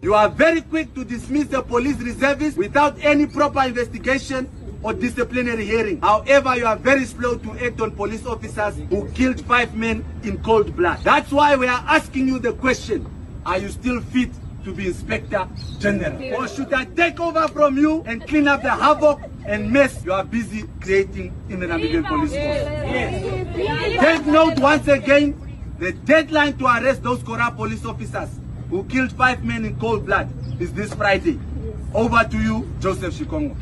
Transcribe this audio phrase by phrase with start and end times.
[0.00, 4.48] You are very quick to dismiss the police reservists without any proper investigation
[4.80, 6.00] or disciplinary hearing.
[6.00, 10.38] However, you are very slow to act on police officers who killed five men in
[10.44, 11.00] cold blood.
[11.02, 13.10] That's why we are asking you the question,
[13.44, 14.30] are you still fit
[14.62, 15.48] to be Inspector
[15.80, 16.34] General?
[16.36, 20.12] Or should I take over from you and clean up the havoc and mess you
[20.12, 24.00] are busy creating in the Namibian Police Force?
[24.00, 25.34] Take note once again,
[25.80, 28.28] the deadline to arrest those corrupt police officers
[28.70, 30.28] who killed five men in cold blood
[30.60, 31.38] is this Friday.
[31.94, 33.56] Over to you, Joseph Shikongo.